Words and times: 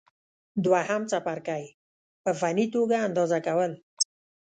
دوهم 0.65 1.01
څپرکی: 1.11 1.65
په 2.23 2.31
فني 2.39 2.65
توګه 2.75 2.95
اندازه 3.07 3.37
کول 3.47 3.71